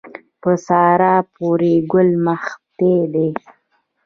[0.41, 3.29] په سارا پورې ګل مښتی دی.